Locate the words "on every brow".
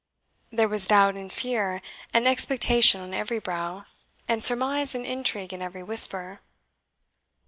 3.01-3.85